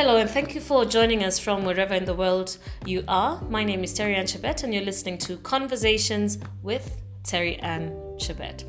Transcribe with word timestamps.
Hello, 0.00 0.16
and 0.16 0.30
thank 0.30 0.54
you 0.54 0.60
for 0.60 0.84
joining 0.84 1.24
us 1.24 1.40
from 1.40 1.64
wherever 1.64 1.92
in 1.92 2.04
the 2.04 2.14
world 2.14 2.56
you 2.86 3.02
are. 3.08 3.42
My 3.50 3.64
name 3.64 3.82
is 3.82 3.92
Terry 3.92 4.14
Ann 4.14 4.26
Chebet, 4.26 4.62
and 4.62 4.72
you're 4.72 4.84
listening 4.84 5.18
to 5.18 5.38
Conversations 5.38 6.38
with 6.62 7.02
Terry 7.24 7.56
Ann 7.56 7.90
Chebet. 8.16 8.62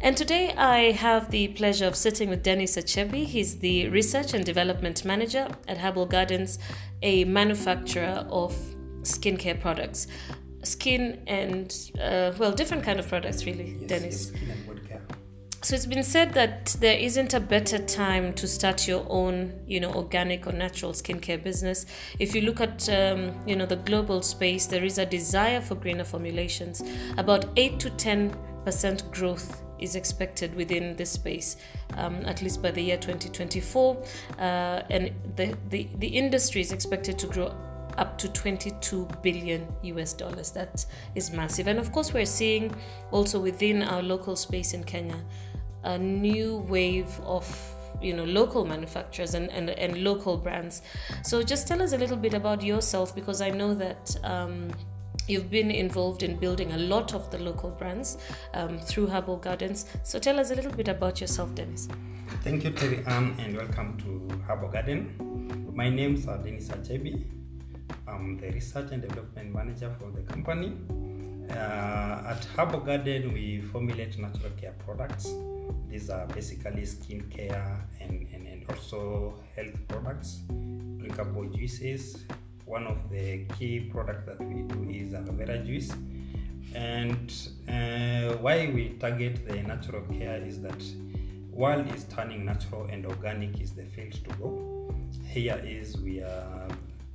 And 0.00 0.16
today 0.16 0.52
I 0.56 0.90
have 0.90 1.30
the 1.30 1.46
pleasure 1.54 1.86
of 1.86 1.94
sitting 1.94 2.28
with 2.28 2.42
Dennis 2.42 2.76
Achebi. 2.76 3.26
He's 3.26 3.60
the 3.60 3.88
Research 3.90 4.34
and 4.34 4.44
Development 4.44 5.04
Manager 5.04 5.46
at 5.68 5.78
Herbal 5.78 6.06
Gardens, 6.06 6.58
a 7.00 7.22
manufacturer 7.22 8.26
of 8.28 8.52
skincare 9.02 9.60
products. 9.60 10.08
Skin 10.64 11.22
and, 11.28 11.92
uh, 12.00 12.32
well, 12.38 12.50
different 12.50 12.82
kind 12.82 12.98
of 12.98 13.06
products, 13.06 13.46
really, 13.46 13.76
Yes, 13.78 13.88
Dennis. 13.88 14.32
yes, 14.34 14.56
So 15.66 15.74
it's 15.74 15.84
been 15.84 16.04
said 16.04 16.32
that 16.34 16.76
there 16.78 16.96
isn't 16.96 17.34
a 17.34 17.40
better 17.40 17.78
time 17.78 18.34
to 18.34 18.46
start 18.46 18.86
your 18.86 19.04
own, 19.08 19.52
you 19.66 19.80
know, 19.80 19.92
organic 19.94 20.46
or 20.46 20.52
natural 20.52 20.92
skincare 20.92 21.42
business. 21.42 21.86
If 22.20 22.36
you 22.36 22.42
look 22.42 22.60
at, 22.60 22.88
um, 22.88 23.34
you 23.48 23.56
know, 23.56 23.66
the 23.66 23.74
global 23.74 24.22
space, 24.22 24.66
there 24.66 24.84
is 24.84 24.98
a 24.98 25.04
desire 25.04 25.60
for 25.60 25.74
greener 25.74 26.04
formulations. 26.04 26.84
About 27.18 27.46
eight 27.56 27.80
to 27.80 27.90
ten 27.90 28.32
percent 28.64 29.10
growth 29.10 29.64
is 29.80 29.96
expected 29.96 30.54
within 30.54 30.94
this 30.94 31.10
space, 31.10 31.56
um, 31.96 32.24
at 32.26 32.42
least 32.42 32.62
by 32.62 32.70
the 32.70 32.80
year 32.80 32.96
2024, 32.96 34.04
uh, 34.38 34.42
and 34.88 35.10
the, 35.34 35.58
the 35.70 35.88
the 35.98 36.06
industry 36.06 36.60
is 36.60 36.70
expected 36.70 37.18
to 37.18 37.26
grow 37.26 37.52
up 37.98 38.18
to 38.18 38.28
22 38.28 39.08
billion 39.20 39.66
US 39.82 40.12
dollars. 40.12 40.52
That 40.52 40.86
is 41.16 41.32
massive. 41.32 41.66
And 41.66 41.80
of 41.80 41.90
course, 41.90 42.12
we're 42.12 42.24
seeing 42.24 42.72
also 43.10 43.40
within 43.40 43.82
our 43.82 44.02
local 44.02 44.36
space 44.36 44.74
in 44.74 44.84
Kenya 44.84 45.16
a 45.86 45.98
new 45.98 46.58
wave 46.68 47.20
of 47.24 47.46
you 48.02 48.12
know 48.12 48.24
local 48.24 48.64
manufacturers 48.64 49.34
and, 49.34 49.50
and, 49.50 49.70
and 49.70 50.04
local 50.04 50.36
brands 50.36 50.82
so 51.22 51.42
just 51.42 51.66
tell 51.66 51.80
us 51.80 51.92
a 51.92 51.98
little 51.98 52.16
bit 52.16 52.34
about 52.34 52.62
yourself 52.62 53.14
because 53.14 53.40
i 53.40 53.48
know 53.48 53.74
that 53.74 54.16
um, 54.22 54.70
you've 55.28 55.50
been 55.50 55.70
involved 55.70 56.22
in 56.22 56.36
building 56.36 56.72
a 56.72 56.78
lot 56.78 57.14
of 57.14 57.30
the 57.30 57.38
local 57.38 57.70
brands 57.70 58.18
um, 58.52 58.78
through 58.78 59.06
herbal 59.06 59.38
gardens 59.38 59.86
so 60.02 60.18
tell 60.18 60.38
us 60.38 60.50
a 60.50 60.54
little 60.54 60.72
bit 60.72 60.88
about 60.88 61.20
yourself 61.22 61.54
dennis 61.54 61.88
Thank 62.42 62.64
you, 62.64 62.70
Terry 62.70 63.04
Ann, 63.06 63.34
and 63.38 63.56
welcome 63.56 63.96
to 63.98 64.42
Herbal 64.46 64.68
Garden. 64.68 65.72
My 65.74 65.88
name 65.88 66.14
is 66.14 66.26
Dennis 66.26 66.68
Achebi. 66.68 67.24
I'm 68.06 68.36
the 68.36 68.50
Research 68.50 68.90
and 68.92 69.02
Development 69.02 69.54
Manager 69.54 69.94
for 69.98 70.10
the 70.10 70.22
company. 70.22 70.76
Uh, 71.50 72.32
at 72.32 72.44
Herbal 72.56 72.80
Garden, 72.80 73.32
we 73.32 73.60
formulate 73.72 74.18
natural 74.18 74.50
care 74.60 74.74
products. 74.84 75.32
These 75.88 76.10
are 76.10 76.26
basically 76.26 76.84
skin 76.84 77.22
care 77.30 77.86
and, 78.00 78.26
and, 78.32 78.46
and 78.46 78.64
also 78.68 79.34
health 79.54 79.76
products, 79.88 80.40
drinkable 80.98 81.46
juices. 81.46 82.24
One 82.64 82.86
of 82.86 83.08
the 83.10 83.44
key 83.58 83.80
products 83.80 84.26
that 84.26 84.40
we 84.40 84.62
do 84.62 84.90
is 84.90 85.14
aloe 85.14 85.32
vera 85.32 85.58
juice. 85.58 85.92
And 86.74 87.32
uh, 87.68 88.36
why 88.38 88.70
we 88.74 88.96
target 88.98 89.46
the 89.48 89.62
natural 89.62 90.02
care 90.18 90.42
is 90.42 90.60
that 90.62 90.82
world 91.50 91.86
is 91.94 92.04
turning 92.04 92.44
natural 92.44 92.86
and 92.90 93.06
organic 93.06 93.60
is 93.60 93.72
the 93.72 93.84
field 93.84 94.12
to 94.12 94.30
go. 94.36 94.94
Here 95.24 95.60
is 95.64 95.96
we 95.98 96.20
are 96.20 96.68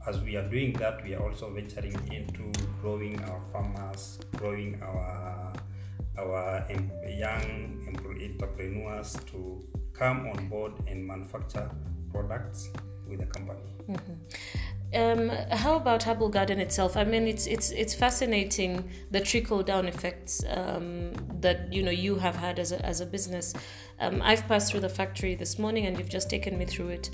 as 0.08 0.20
we 0.22 0.36
are 0.36 0.48
doing 0.50 0.74
that 0.74 1.04
we 1.04 1.14
are 1.14 1.22
also 1.22 1.52
venturing 1.54 1.96
into 2.12 2.52
growing 2.82 3.22
our 3.26 3.42
farmers, 3.52 4.18
growing 4.38 4.82
our 4.82 5.54
our 6.18 6.66
young 7.08 7.61
entrepreneurs 8.24 9.18
to 9.32 9.64
come 9.94 10.28
on 10.28 10.48
board 10.48 10.74
and 10.88 11.06
manufacture 11.06 11.70
products 12.12 12.70
with 13.08 13.20
the 13.20 13.26
company. 13.26 13.60
um, 14.94 15.30
how 15.52 15.76
about 15.76 16.04
herbal 16.04 16.30
garden 16.30 16.60
itself? 16.60 16.98
I 16.98 17.04
mean 17.04 17.28
it's 17.28 17.48
it's 17.48 17.72
it's 17.72 17.94
fascinating 17.94 18.90
the 19.12 19.20
trickle 19.20 19.64
down 19.64 19.88
effects 19.88 20.44
um, 20.50 21.14
that 21.40 21.72
you 21.72 21.84
know 21.84 21.92
you 21.92 22.16
have 22.16 22.36
had 22.36 22.60
as 22.60 22.72
a, 22.72 22.86
as 22.86 23.02
a 23.02 23.06
business. 23.06 23.54
Um, 24.00 24.20
i've 24.24 24.48
passed 24.48 24.72
through 24.72 24.80
the 24.80 24.90
factory 24.90 25.36
this 25.36 25.60
morning 25.60 25.86
and 25.86 25.98
you've 25.98 26.10
just 26.10 26.30
taken 26.30 26.58
me 26.58 26.66
through 26.66 26.90
it. 26.90 27.10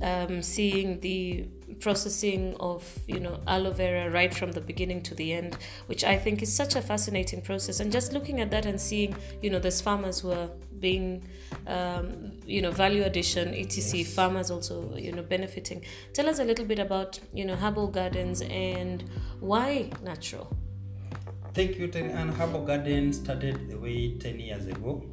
Um, 0.00 0.42
seeing 0.42 1.00
the 1.00 1.48
processing 1.80 2.54
of 2.60 2.98
you 3.06 3.20
know 3.20 3.40
aloe 3.46 3.72
vera 3.72 4.10
right 4.10 4.34
from 4.34 4.52
the 4.52 4.60
beginning 4.60 5.02
to 5.02 5.14
the 5.14 5.32
end 5.32 5.56
which 5.86 6.02
i 6.04 6.16
think 6.16 6.42
is 6.42 6.52
such 6.52 6.76
a 6.76 6.82
fascinating 6.82 7.40
process 7.42 7.80
and 7.80 7.92
just 7.92 8.12
looking 8.12 8.40
at 8.40 8.50
that 8.50 8.66
and 8.66 8.80
seeing 8.80 9.14
you 9.42 9.50
know 9.50 9.58
there's 9.58 9.80
farmers 9.80 10.20
who 10.20 10.30
are 10.30 10.48
being 10.80 11.22
um, 11.66 12.32
you 12.46 12.62
know 12.62 12.70
value 12.70 13.02
addition 13.02 13.54
etc 13.54 14.04
farmers 14.04 14.50
also 14.50 14.94
you 14.96 15.12
know 15.12 15.22
benefiting 15.22 15.84
tell 16.12 16.28
us 16.28 16.38
a 16.38 16.44
little 16.44 16.64
bit 16.64 16.78
about 16.78 17.18
you 17.32 17.44
know 17.44 17.54
herbal 17.54 17.88
gardens 17.88 18.42
and 18.42 19.04
why 19.40 19.90
natural 20.02 20.56
Thank 21.58 21.76
you, 21.76 21.88
Terry. 21.88 22.12
And 22.12 22.30
Herbal 22.30 22.66
Garden 22.66 23.12
started 23.12 23.68
the 23.68 23.76
way 23.76 24.16
10 24.16 24.38
years 24.38 24.66
ago. 24.66 25.04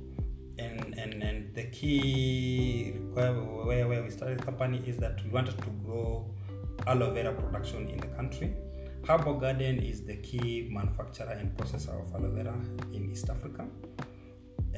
And, 0.59 0.93
and, 0.95 1.23
and 1.23 1.55
the 1.55 1.63
key 1.63 2.93
where, 3.13 3.33
where 3.33 4.03
we 4.03 4.11
started 4.11 4.39
the 4.39 4.43
company 4.43 4.83
is 4.85 4.97
that 4.97 5.23
we 5.23 5.31
wanted 5.31 5.57
to 5.57 5.69
grow 5.83 6.29
aloe 6.87 7.11
vera 7.13 7.33
production 7.33 7.87
in 7.89 7.97
the 7.97 8.07
country. 8.07 8.55
Herbal 9.07 9.35
Garden 9.35 9.79
is 9.79 10.03
the 10.03 10.15
key 10.17 10.67
manufacturer 10.71 11.37
and 11.39 11.55
processor 11.55 12.01
of 12.01 12.13
aloe 12.15 12.31
vera 12.31 12.55
in 12.91 13.11
East 13.11 13.29
Africa. 13.29 13.67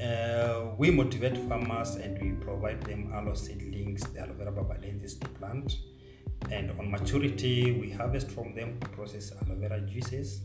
Uh, 0.00 0.74
we 0.76 0.90
motivate 0.90 1.36
farmers 1.48 1.96
and 1.96 2.20
we 2.22 2.32
provide 2.44 2.80
them 2.82 3.10
aloe 3.12 3.34
seedlings, 3.34 4.02
the 4.12 4.20
aloe 4.20 4.34
vera 4.34 4.52
barbadensis 4.52 5.18
to 5.18 5.28
plant. 5.28 5.78
And 6.50 6.70
on 6.78 6.90
maturity, 6.90 7.72
we 7.72 7.90
harvest 7.90 8.30
from 8.30 8.54
them 8.54 8.78
to 8.80 8.88
process 8.90 9.32
aloe 9.42 9.56
vera 9.56 9.80
juices. 9.80 10.42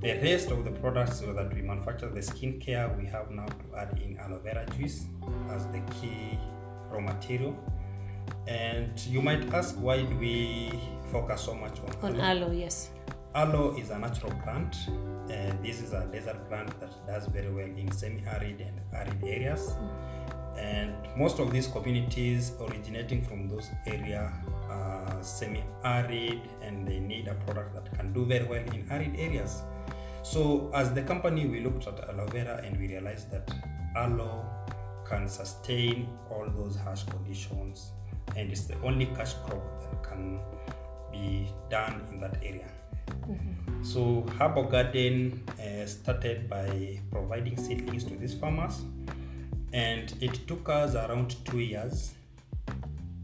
The 0.00 0.14
rest 0.22 0.50
of 0.50 0.64
the 0.64 0.70
products 0.70 1.20
that 1.20 1.54
we 1.54 1.62
manufacture, 1.62 2.08
the 2.08 2.20
skincare, 2.20 2.96
we 2.98 3.06
have 3.06 3.30
now 3.30 3.46
to 3.46 3.76
add 3.76 4.00
in 4.02 4.18
aloe 4.18 4.38
vera 4.38 4.64
juice 4.76 5.06
as 5.50 5.66
the 5.66 5.82
key 6.00 6.38
raw 6.90 7.00
material. 7.00 7.54
And 8.46 8.98
you 9.06 9.22
might 9.22 9.52
ask, 9.54 9.74
why 9.76 10.02
do 10.02 10.16
we 10.16 10.70
focus 11.10 11.42
so 11.42 11.54
much 11.54 11.78
on, 12.02 12.14
on 12.14 12.20
aloe 12.20 12.50
yes 12.50 12.90
Aloe 13.34 13.76
is 13.76 13.90
a 13.90 13.98
natural 13.98 14.32
plant. 14.42 14.76
and 15.30 15.64
this 15.64 15.80
is 15.80 15.92
a 15.92 16.06
desert 16.12 16.48
plant 16.48 16.68
that 16.80 16.92
does 17.06 17.26
very 17.26 17.50
well 17.50 17.66
in 17.66 17.90
semi-arid 17.90 18.60
and 18.60 18.80
arid 18.92 19.24
areas. 19.24 19.74
And 20.56 20.94
most 21.16 21.40
of 21.40 21.50
these 21.50 21.66
communities 21.66 22.52
originating 22.60 23.22
from 23.22 23.48
those 23.48 23.68
areas 23.86 24.30
are 24.68 25.18
semi-arid 25.20 26.40
and 26.62 26.86
they 26.86 27.00
need 27.00 27.26
a 27.26 27.34
product 27.34 27.74
that 27.74 27.92
can 27.98 28.12
do 28.12 28.24
very 28.24 28.44
well 28.44 28.62
in 28.72 28.86
arid 28.90 29.16
areas. 29.18 29.62
So 30.22 30.70
as 30.72 30.92
the 30.92 31.02
company, 31.02 31.46
we 31.46 31.60
looked 31.60 31.86
at 31.86 32.08
aloe 32.08 32.26
vera 32.26 32.62
and 32.64 32.78
we 32.78 32.88
realized 32.88 33.30
that 33.32 33.50
aloe 33.96 34.44
can 35.08 35.28
sustain 35.28 36.08
all 36.30 36.48
those 36.56 36.76
harsh 36.76 37.02
conditions 37.04 37.90
and 38.36 38.50
it's 38.50 38.62
the 38.64 38.78
only 38.82 39.06
cash 39.06 39.34
crop 39.44 39.62
that 39.80 40.02
can 40.02 40.40
be 41.12 41.48
done 41.70 42.02
in 42.10 42.20
that 42.20 42.36
area. 42.42 42.68
So 43.82 44.24
Herbal 44.38 44.64
Garden 44.64 45.42
uh, 45.60 45.86
started 45.86 46.48
by 46.48 46.98
providing 47.10 47.56
seedlings 47.56 48.04
to 48.04 48.16
these 48.16 48.34
farmers, 48.34 48.82
and 49.72 50.12
it 50.20 50.46
took 50.48 50.68
us 50.68 50.94
around 50.94 51.36
two 51.44 51.60
years 51.60 52.14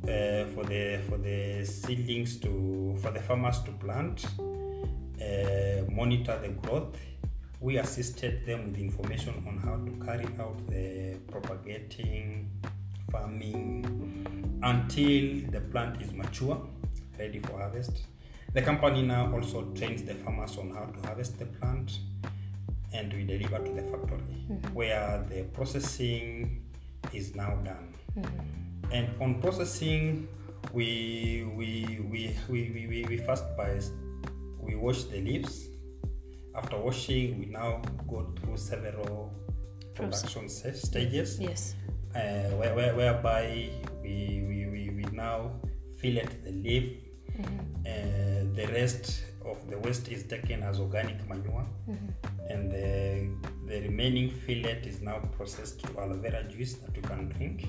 uh, 0.05 0.45
for 0.55 0.65
the 0.65 1.01
for 1.09 1.17
the 1.17 1.65
seedlings 1.65 2.37
to 2.41 2.95
for 3.01 3.11
the 3.11 3.21
farmers 3.21 3.61
to 3.61 3.73
plant, 3.73 4.27
uh, 4.39 5.91
monitor 5.91 6.39
the 6.43 6.49
growth. 6.49 6.97
We 7.61 7.77
assisted 7.77 8.47
them 8.47 8.71
with 8.71 8.79
information 8.79 9.45
on 9.47 9.59
how 9.59 9.77
to 9.77 10.05
carry 10.05 10.29
out 10.39 10.67
the 10.69 11.17
propagating, 11.31 12.51
farming, 13.11 14.40
until 14.63 15.51
the 15.51 15.61
plant 15.61 16.01
is 16.03 16.13
mature, 16.13 16.61
ready 17.19 17.39
for 17.41 17.59
harvest. 17.59 18.03
The 18.53 18.63
company 18.63 19.03
now 19.03 19.33
also 19.33 19.65
trains 19.75 20.03
the 20.03 20.15
farmers 20.15 20.57
on 20.59 20.75
how 20.75 20.87
to 20.87 21.07
harvest 21.07 21.39
the 21.39 21.47
plant 21.47 21.99
and 22.93 23.13
we 23.13 23.25
deliver 23.25 23.59
to 23.59 23.73
the 23.73 23.83
factory 23.83 24.35
where 24.73 25.25
the 25.31 25.45
processing 25.53 26.65
is 27.13 27.35
now 27.37 27.55
done. 27.65 27.95
And 28.91 29.09
on 29.21 29.41
processing, 29.41 30.27
we 30.73 31.47
we 31.55 32.01
we 32.11 32.37
we, 32.49 32.87
we, 32.89 33.05
we, 33.09 33.17
first 33.19 33.45
buy 33.57 33.81
we 34.59 34.75
wash 34.75 35.05
the 35.05 35.21
leaves. 35.21 35.69
After 36.57 36.77
washing, 36.77 37.39
we 37.39 37.47
now 37.47 37.81
go 38.09 38.33
through 38.37 38.57
several 38.57 39.33
production 39.95 40.49
sta- 40.49 40.75
stages 40.75 41.39
yes 41.39 41.75
uh, 42.15 42.51
where, 42.59 42.75
where, 42.75 42.95
whereby 42.95 43.71
we, 44.03 44.45
we, 44.49 44.67
we, 44.67 44.91
we 44.91 45.03
now 45.13 45.53
fillet 45.99 46.29
the 46.45 46.53
leaf. 46.53 46.99
Uh, 47.39 48.45
the 48.55 48.69
rest 48.73 49.25
of 49.47 49.69
the 49.71 49.79
waste 49.79 50.09
is 50.09 50.25
taken 50.25 50.63
as 50.63 50.79
organic 50.79 51.27
manure, 51.29 51.67
and 52.49 52.71
the, 52.71 53.31
the 53.67 53.81
remaining 53.83 54.31
fillet 54.31 54.83
is 54.85 55.01
now 55.01 55.19
processed 55.37 55.81
to 55.85 55.99
aloe 55.99 56.19
vera 56.19 56.45
juice 56.45 56.75
that 56.75 56.95
you 56.95 57.03
can 57.03 57.29
drink. 57.31 57.67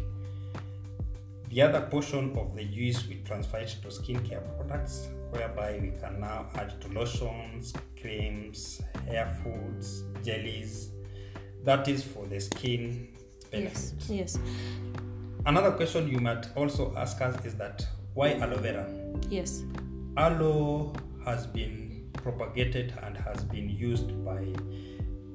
The 1.49 1.61
other 1.61 1.81
portion 1.81 2.37
of 2.37 2.55
the 2.55 2.65
juice 2.65 3.07
we 3.07 3.15
transfer 3.25 3.57
it 3.59 3.75
to 3.81 3.87
skincare 3.89 4.41
products, 4.57 5.07
whereby 5.31 5.79
we 5.81 5.91
can 6.01 6.19
now 6.19 6.47
add 6.55 6.81
to 6.81 6.87
lotions, 6.89 7.73
creams, 7.99 8.81
hair 9.07 9.37
foods, 9.43 10.03
jellies. 10.23 10.91
That 11.63 11.87
is 11.87 12.03
for 12.03 12.25
the 12.25 12.39
skin 12.39 13.09
benefit. 13.51 13.93
Yes. 14.09 14.09
Yes. 14.09 14.39
Another 15.43 15.71
question 15.71 16.07
you 16.07 16.19
might 16.19 16.45
also 16.55 16.93
ask 16.95 17.19
us 17.19 17.43
is 17.45 17.55
that 17.55 17.83
why 18.13 18.33
aloe 18.33 18.57
vera? 18.57 18.87
Yes. 19.27 19.63
Aloe 20.15 20.93
has 21.25 21.47
been 21.47 22.11
propagated 22.13 22.93
and 23.01 23.17
has 23.17 23.43
been 23.45 23.67
used 23.67 24.23
by 24.23 24.53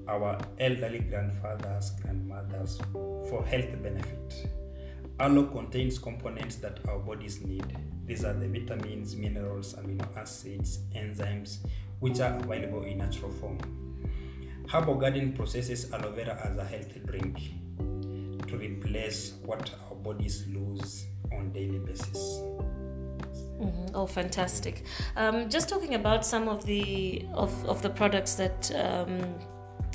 our 0.07 0.39
elderly 0.61 1.01
grandfathers, 1.01 1.91
and 2.09 2.29
grandmothers 2.29 2.79
for 2.93 3.45
health 3.45 3.83
benefit. 3.83 4.49
Aloe 5.19 5.47
contains 5.47 5.99
components 5.99 6.55
that 6.57 6.79
our 6.89 7.01
bodies 7.01 7.45
need. 7.45 7.77
These 8.05 8.25
are 8.25 8.35
the 8.35 8.47
vitamins, 8.47 9.17
minerals, 9.17 9.75
amino 9.75 10.07
acids, 10.17 10.81
enzymes, 10.95 11.67
which 11.99 12.21
are 12.21 12.37
available 12.37 12.85
in 12.85 12.99
natural 12.99 13.33
form. 13.33 13.59
Herbal 14.69 14.97
Garden 14.97 15.33
processes 15.33 15.93
aloe 15.93 16.13
vera 16.13 16.39
as 16.45 16.57
a 16.59 16.65
healthy 16.65 17.01
drink 17.01 17.41
to 18.49 18.57
replace 18.57 19.35
what 19.45 19.71
our 19.89 19.97
bodies 19.97 20.47
lose 20.49 21.07
on 21.33 21.53
daily 21.53 21.79
basis. 21.79 22.41
Mhm. 23.61 23.91
Oh, 23.95 24.07
fantastic! 24.07 24.85
Um, 25.17 25.49
just 25.49 25.69
talking 25.69 25.95
about 25.95 26.27
some 26.27 26.49
of 26.49 26.67
the 26.67 27.25
of, 27.33 27.53
of 27.65 27.81
the 27.81 27.89
products 27.91 28.35
that 28.35 28.71
um, 28.75 29.35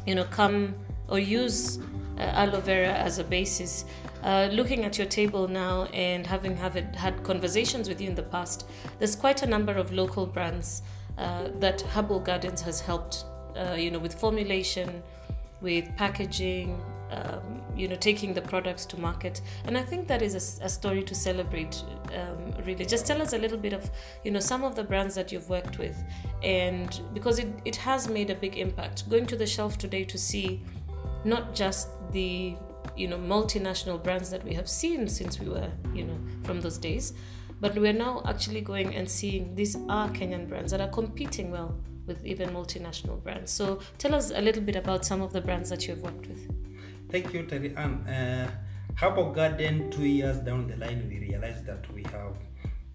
you 0.05 0.15
know 0.15 0.23
come 0.25 0.73
or 1.07 1.19
use 1.19 1.77
uh, 2.17 2.21
aloe 2.21 2.61
vera 2.61 2.93
as 2.93 3.19
a 3.19 3.23
basis. 3.23 3.85
Uh, 4.23 4.47
looking 4.51 4.85
at 4.85 4.97
your 4.97 5.07
table 5.07 5.47
now 5.47 5.85
and 5.85 6.27
having 6.27 6.55
have 6.55 6.75
it, 6.75 6.95
had 6.95 7.23
conversations 7.23 7.89
with 7.89 7.99
you 7.99 8.07
in 8.07 8.15
the 8.15 8.23
past, 8.23 8.67
there's 8.99 9.15
quite 9.15 9.41
a 9.41 9.47
number 9.47 9.73
of 9.73 9.91
local 9.91 10.27
brands 10.27 10.83
uh, 11.17 11.47
that 11.59 11.81
Herbal 11.81 12.19
Gardens 12.19 12.61
has 12.61 12.79
helped. 12.81 13.25
Uh, 13.55 13.73
you 13.73 13.91
know, 13.91 13.99
with 13.99 14.13
formulation, 14.13 15.03
with 15.59 15.85
packaging, 15.97 16.79
um, 17.11 17.61
you 17.75 17.87
know, 17.87 17.95
taking 17.95 18.33
the 18.33 18.41
products 18.41 18.85
to 18.87 18.99
market. 18.99 19.41
And 19.65 19.77
I 19.77 19.83
think 19.83 20.07
that 20.07 20.21
is 20.21 20.59
a 20.61 20.69
story 20.69 21.03
to 21.03 21.13
celebrate, 21.13 21.83
um, 22.15 22.53
really. 22.65 22.85
Just 22.85 23.05
tell 23.05 23.21
us 23.21 23.33
a 23.33 23.37
little 23.37 23.57
bit 23.57 23.73
of, 23.73 23.91
you 24.23 24.31
know, 24.31 24.39
some 24.39 24.63
of 24.63 24.75
the 24.75 24.83
brands 24.83 25.13
that 25.15 25.31
you've 25.31 25.49
worked 25.49 25.77
with. 25.77 26.01
And 26.41 27.01
because 27.13 27.39
it, 27.39 27.47
it 27.65 27.75
has 27.75 28.07
made 28.07 28.29
a 28.29 28.35
big 28.35 28.57
impact. 28.57 29.09
Going 29.09 29.25
to 29.27 29.35
the 29.35 29.45
shelf 29.45 29.77
today 29.77 30.03
to 30.05 30.17
see 30.17 30.61
not 31.25 31.53
just 31.53 31.89
the, 32.11 32.55
you 32.95 33.07
know, 33.07 33.17
multinational 33.17 34.01
brands 34.01 34.29
that 34.29 34.43
we 34.43 34.53
have 34.53 34.69
seen 34.69 35.07
since 35.07 35.39
we 35.39 35.49
were, 35.49 35.69
you 35.93 36.05
know, 36.05 36.17
from 36.43 36.61
those 36.61 36.77
days, 36.77 37.13
but 37.59 37.75
we're 37.77 37.93
now 37.93 38.23
actually 38.25 38.61
going 38.61 38.95
and 38.95 39.09
seeing 39.09 39.53
these 39.53 39.75
are 39.89 40.09
Kenyan 40.09 40.47
brands 40.47 40.71
that 40.71 40.81
are 40.81 40.87
competing 40.89 41.51
well 41.51 41.77
with 42.07 42.25
even 42.25 42.49
multinational 42.49 43.21
brands. 43.21 43.51
So 43.51 43.79
tell 43.97 44.15
us 44.15 44.31
a 44.31 44.41
little 44.41 44.63
bit 44.63 44.75
about 44.75 45.05
some 45.05 45.21
of 45.21 45.31
the 45.31 45.41
brands 45.41 45.69
that 45.69 45.87
you've 45.87 46.01
worked 46.01 46.27
with. 46.27 46.49
Thank 47.11 47.33
you, 47.33 47.43
Terry 47.43 47.75
Ann. 47.75 48.07
Uh, 48.07 48.49
Herbal 48.95 49.33
Garden, 49.33 49.91
two 49.91 50.05
years 50.05 50.37
down 50.37 50.67
the 50.67 50.77
line, 50.77 51.09
we 51.09 51.19
realized 51.19 51.65
that 51.65 51.83
we 51.93 52.03
have 52.03 52.37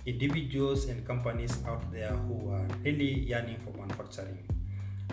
individuals 0.07 0.87
and 0.87 1.07
companies 1.07 1.59
out 1.69 1.93
there 1.93 2.13
who 2.13 2.51
are 2.51 2.67
really 2.83 3.21
yearning 3.29 3.59
for 3.59 3.77
manufacturing. 3.77 4.39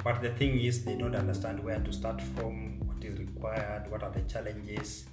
But 0.05 0.21
the 0.21 0.29
thing 0.29 0.57
is, 0.57 0.85
they 0.85 0.95
don't 0.95 1.15
understand 1.15 1.61
where 1.61 1.81
to 1.81 1.91
start 1.91 2.21
from, 2.21 2.79
what 2.88 3.03
is 3.03 3.19
required, 3.19 3.91
what 3.91 4.03
are 4.03 4.09
the 4.11 4.21
challenges, 4.21 5.03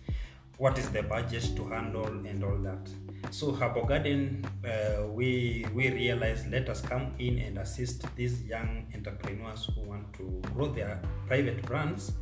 what 0.58 0.78
is 0.78 0.88
the 0.90 1.02
budget 1.02 1.50
to 1.56 1.64
handle, 1.68 2.06
and 2.06 2.44
all 2.44 2.58
that. 2.58 2.88
So, 3.32 3.50
Herbal 3.50 3.86
Garden, 3.86 4.46
uh, 4.64 5.08
we 5.08 5.66
we 5.74 5.90
realized 5.90 6.48
let 6.48 6.68
us 6.68 6.80
come 6.80 7.12
in 7.18 7.38
and 7.40 7.58
assist 7.58 8.06
these 8.14 8.44
young 8.44 8.86
entrepreneurs 8.94 9.68
who 9.74 9.80
want 9.80 10.12
to 10.12 10.40
grow 10.54 10.68
their 10.68 11.02
private 11.26 11.60
brands 11.62 12.12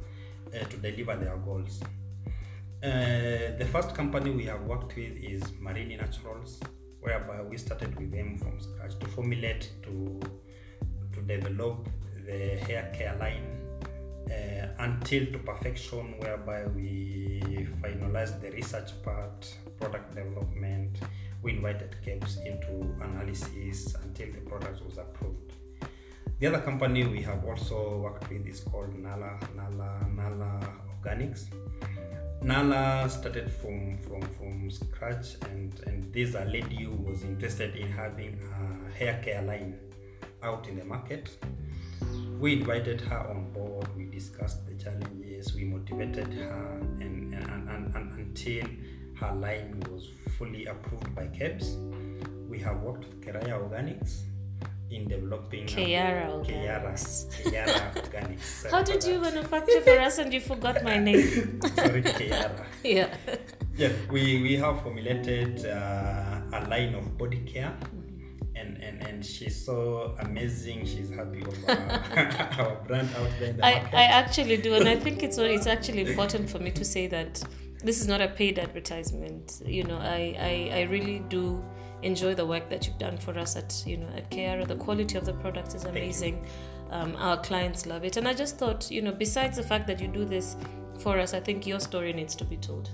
uh, 0.55 0.65
to 0.65 0.77
deliver 0.77 1.17
their 1.17 1.37
goals. 1.37 1.81
Uh, 2.83 3.57
the 3.59 3.69
first 3.73 3.95
company 3.95 4.31
we 4.31 4.45
have 4.45 4.63
worked 4.63 4.95
with 4.95 5.17
is 5.17 5.43
Marini 5.61 5.97
Naturals, 5.97 6.61
whereby 7.01 7.43
we 7.43 7.57
started 7.57 7.97
with 7.99 8.13
them 8.13 8.39
from 8.39 8.61
scratch 8.61 8.99
to 9.01 9.07
formulate 9.09 9.73
to 9.83 10.21
to 11.13 11.21
develop 11.23 11.89
the 12.27 12.57
hair 12.67 12.93
care 12.97 13.17
line 13.19 13.59
uh, 14.31 14.69
until 14.79 15.27
to 15.27 15.39
perfection, 15.39 16.15
whereby 16.19 16.67
we 16.67 17.67
finalized 17.83 18.41
the 18.41 18.51
research 18.53 18.91
part, 19.03 19.53
product 19.81 20.15
development. 20.15 20.99
We 21.43 21.53
invited 21.53 21.97
KEBS 22.05 22.45
into 22.45 22.95
analysis 23.03 23.95
until 24.03 24.33
the 24.33 24.41
product 24.41 24.85
was 24.85 24.99
approved. 24.99 25.53
The 26.41 26.47
other 26.47 26.61
company 26.61 27.05
we 27.05 27.21
have 27.23 27.45
also 27.45 27.99
worked 27.99 28.31
with 28.31 28.47
is 28.47 28.61
called 28.61 28.97
Nala 28.97 29.41
Nala 29.57 30.07
Nala 30.09 30.61
Organics. 30.95 31.47
Nala 32.41 33.11
started 33.11 33.51
from 33.51 33.99
from 33.99 34.23
from 34.23 34.71
scratch, 34.71 35.35
and 35.51 35.75
and 35.89 36.13
this 36.15 36.37
uh, 36.37 36.47
lady 36.49 36.85
who 36.85 36.93
was 36.93 37.25
interested 37.25 37.75
in 37.75 37.91
having 37.91 38.39
a 38.55 38.97
hair 38.97 39.21
care 39.25 39.43
line 39.43 39.81
out 40.45 40.69
in 40.69 40.79
the 40.79 40.85
market. 40.85 41.29
We 42.39 42.53
invited 42.53 43.01
her 43.01 43.19
on 43.19 43.51
board. 43.51 43.89
We 43.97 44.05
discussed 44.05 44.65
the 44.65 44.75
challenges. 44.75 45.57
We 45.57 45.65
motivated 45.65 46.33
her, 46.35 46.79
and 47.01 47.35
and, 47.35 47.69
and, 47.69 47.97
and 47.97 48.15
until 48.15 48.65
her 49.19 49.35
line 49.35 49.83
was 49.91 50.07
fully 50.39 50.67
approved 50.67 51.13
by 51.17 51.27
KEBS, 51.27 51.75
we 52.49 52.61
have 52.61 52.81
worked 52.83 53.07
with 53.09 53.21
Kiara 53.23 53.59
Organics 53.59 54.23
in 54.91 55.09
developing 55.09 55.67
Kiara 55.67 56.45
Kiara, 56.45 57.95
Organics. 57.95 58.41
Sorry 58.43 58.73
How 58.73 58.83
did 58.83 59.05
you 59.05 59.21
manufacture 59.21 59.81
for 59.83 59.99
us 59.99 60.19
and 60.19 60.33
you 60.33 60.41
forgot 60.41 60.83
my 60.83 60.99
name? 60.99 61.61
Sorry, 61.77 62.03
Kiara. 62.03 62.65
yeah. 62.83 63.15
Yeah, 63.77 63.93
we, 64.11 64.43
we 64.43 64.57
have 64.57 64.83
formulated 64.83 65.65
uh, 65.67 66.41
a 66.53 66.67
line 66.69 66.95
of 66.95 67.17
body 67.17 67.39
care, 67.41 67.77
and, 68.57 68.77
and, 68.83 69.07
and 69.07 69.25
she's 69.25 69.65
so 69.65 70.17
amazing. 70.19 70.85
She's 70.85 71.11
happy 71.11 71.43
of 71.43 71.55
our, 71.69 72.59
our 72.67 72.75
brand 72.87 73.09
out 73.17 73.31
there 73.39 73.51
in 73.51 73.57
the 73.57 73.65
I, 73.65 73.75
market. 73.75 73.95
I 73.95 74.05
actually 74.05 74.57
do, 74.57 74.75
and 74.75 74.89
I 74.89 74.97
think 74.97 75.23
it's 75.23 75.39
it's 75.39 75.69
actually 75.69 76.11
important 76.11 76.51
for 76.51 76.59
me 76.59 76.73
to 76.73 76.85
say 76.85 77.07
that 77.07 77.41
this 77.85 78.01
is 78.01 78.09
not 78.09 78.21
a 78.21 78.29
paid 78.29 78.59
advertisement. 78.59 79.63
You 79.65 79.85
know, 79.85 79.99
I, 79.99 80.35
I, 80.73 80.79
I 80.79 80.83
really 80.91 81.21
do 81.29 81.65
enjoy 82.03 82.35
the 82.35 82.47
work 82.47 82.69
that 82.71 82.87
you've 82.87 82.99
done 82.99 83.17
for 83.19 83.39
us 83.39 83.57
at 83.57 83.83
you 83.87 83.97
know 83.97 84.09
at 84.17 84.31
Kiara. 84.31 84.67
The 84.67 84.77
quality 84.77 85.17
of 85.19 85.25
the 85.25 85.33
product 85.35 85.75
is 85.75 85.85
amazing. 85.85 86.45
Um, 86.91 87.17
our 87.17 87.37
clients 87.39 87.85
love 87.87 88.05
it, 88.05 88.17
and 88.17 88.27
I 88.27 88.35
just 88.35 88.57
thought 88.59 88.91
you 88.91 89.03
know 89.03 89.13
besides 89.13 89.57
the 89.57 89.63
fact 89.63 89.87
that 89.89 90.01
you 90.01 90.09
do 90.09 90.25
this 90.25 90.57
for 90.99 91.19
us, 91.19 91.33
I 91.35 91.41
think 91.41 91.67
your 91.67 91.81
story 91.81 92.13
needs 92.13 92.35
to 92.37 92.45
be 92.45 92.57
told 92.57 92.91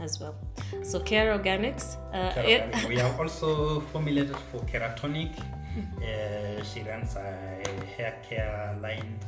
as 0.00 0.20
well. 0.20 0.34
So 0.82 1.00
Kiara 1.00 1.38
Organics, 1.38 1.96
uh, 2.12 2.32
Kiara 2.32 2.48
it- 2.48 2.62
Organic. 2.62 2.88
we 2.88 2.96
have 2.96 3.18
also 3.18 3.80
formulated 3.92 4.36
for 4.50 4.60
Keratonic. 4.60 5.32
Uh, 5.74 6.62
she 6.62 6.82
runs 6.82 7.16
a 7.16 7.64
hair 7.96 8.14
care 8.28 8.78
line, 8.80 9.18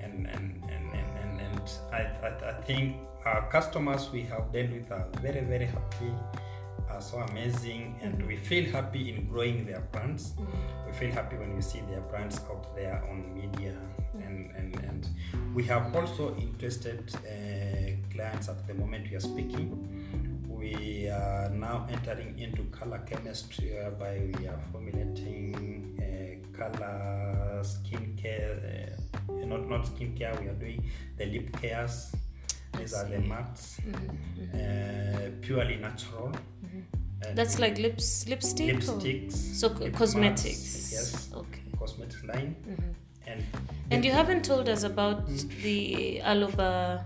and 0.00 0.24
and 0.28 0.62
and 0.68 0.84
and, 0.94 1.18
and, 1.20 1.40
and 1.40 1.70
I, 1.92 2.02
I, 2.22 2.50
I 2.50 2.52
think 2.62 2.96
our 3.24 3.42
customers 3.50 4.08
we 4.12 4.22
have 4.22 4.52
dealt 4.52 4.70
with 4.70 4.92
are 4.92 5.08
very 5.20 5.40
very 5.40 5.66
happy, 5.66 6.12
are 6.90 7.00
so 7.00 7.18
amazing, 7.18 7.98
and 8.02 8.26
we 8.26 8.36
feel 8.36 8.70
happy 8.70 9.10
in 9.10 9.28
growing 9.28 9.64
their 9.66 9.80
brands. 9.92 10.34
We 10.86 10.92
feel 10.92 11.12
happy 11.12 11.36
when 11.36 11.54
we 11.54 11.62
see 11.62 11.80
their 11.88 12.00
brands 12.02 12.40
out 12.50 12.74
there 12.74 13.02
on 13.10 13.34
media, 13.34 13.74
and 14.14 14.50
and, 14.56 14.74
and 14.84 15.08
we 15.54 15.64
have 15.64 15.94
also 15.94 16.36
interested 16.36 17.10
uh, 17.16 18.12
clients 18.12 18.48
at 18.48 18.66
the 18.66 18.74
moment 18.74 19.10
we 19.10 19.16
are 19.16 19.20
speaking. 19.20 19.68
We 20.48 21.08
are 21.08 21.48
now 21.48 21.86
entering 21.90 22.38
into 22.38 22.64
color 22.64 22.98
chemistry 23.06 23.72
whereby 23.72 24.30
we 24.36 24.46
are 24.46 24.60
formulating 24.72 25.96
uh, 25.98 26.56
color 26.56 27.62
skincare 27.62 28.60
uh, 28.68 29.46
not 29.46 29.68
not 29.68 29.86
skincare 29.86 30.38
we 30.40 30.48
are 30.48 30.54
doing 30.54 30.84
the 31.16 31.26
lip 31.26 31.56
cares 31.60 32.12
these 32.78 32.94
are 32.94 33.04
the 33.04 33.20
see. 33.20 33.28
mattes 33.28 33.64
mm-hmm. 33.80 34.54
uh, 34.54 35.30
purely 35.42 35.76
natural 35.76 36.28
mm-hmm. 36.64 36.80
And 37.22 37.36
that's 37.36 37.58
like 37.58 37.76
lips 37.76 38.26
lipstick. 38.28 38.76
lipsticks 38.76 39.32
So 39.60 39.68
lip 39.68 39.92
cosmetics. 39.94 40.90
yes 40.92 41.28
Okay. 41.34 41.60
cosmetics 41.78 42.24
line 42.24 42.56
mm-hmm. 42.66 42.92
and 43.26 43.44
And 43.90 44.04
you 44.04 44.12
haven't 44.12 44.44
told 44.44 44.68
us 44.68 44.84
about 44.84 45.26
the 45.62 46.20
Aloba 46.24 47.04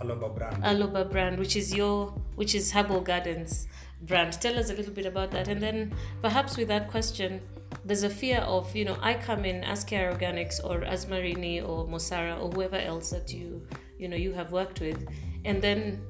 Aloba 0.00 0.34
brand 0.34 0.64
Aloba 0.64 1.10
brand, 1.10 1.38
which 1.38 1.54
is 1.54 1.74
your, 1.74 2.06
which 2.34 2.54
is 2.54 2.72
Herbal 2.72 3.02
Gardens 3.02 3.66
brand. 4.02 4.32
Tell 4.40 4.58
us 4.58 4.70
a 4.70 4.74
little 4.74 4.92
bit 4.92 5.06
about 5.06 5.30
that, 5.32 5.48
and 5.48 5.60
then 5.60 5.94
perhaps 6.22 6.56
with 6.56 6.68
that 6.68 6.88
question, 6.88 7.40
there's 7.84 8.04
a 8.04 8.10
fear 8.10 8.38
of 8.38 8.74
you 8.74 8.84
know 8.84 8.96
I 9.02 9.14
come 9.14 9.44
in 9.44 9.64
as 9.64 9.84
Care 9.84 10.12
Organics 10.12 10.64
or 10.64 10.82
as 10.84 11.08
Marini 11.08 11.60
or 11.60 11.86
Mosara 11.86 12.40
or 12.40 12.50
whoever 12.50 12.76
else 12.76 13.10
that 13.10 13.32
you 13.32 13.66
you 13.98 14.08
know 14.08 14.16
you 14.16 14.32
have 14.32 14.52
worked 14.52 14.80
with, 14.80 15.06
and 15.44 15.60
then 15.60 16.02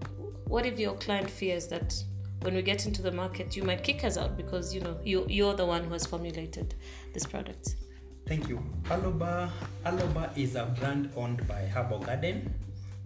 what 0.46 0.66
if 0.66 0.78
your 0.78 0.94
client 0.96 1.28
fears 1.28 1.68
that 1.68 2.02
when 2.42 2.54
we 2.54 2.62
get 2.62 2.86
into 2.86 3.02
the 3.02 3.10
market, 3.10 3.56
you 3.56 3.64
might 3.64 3.82
kick 3.82 4.04
us 4.04 4.16
out 4.16 4.36
because 4.36 4.74
you 4.74 4.80
know 4.80 4.96
you 5.04 5.26
you're 5.28 5.54
the 5.54 5.66
one 5.66 5.84
who 5.84 5.92
has 5.92 6.06
formulated 6.06 6.74
this 7.12 7.26
product. 7.26 7.76
Thank 8.26 8.48
you. 8.48 8.62
Aloba, 8.84 9.50
Aloba 9.86 10.36
is 10.36 10.54
a 10.54 10.66
brand 10.78 11.10
owned 11.16 11.46
by 11.48 11.62
Herbal 11.62 12.00
Garden, 12.00 12.52